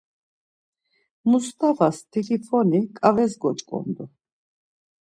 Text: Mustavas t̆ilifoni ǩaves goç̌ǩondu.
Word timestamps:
Mustavas 1.29 1.97
t̆ilifoni 2.11 2.79
ǩaves 2.97 3.33
goç̌ǩondu. 3.41 4.05